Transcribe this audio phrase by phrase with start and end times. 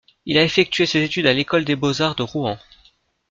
[0.25, 2.57] Il a effectué ses études à l'École des beaux-arts de Rouen.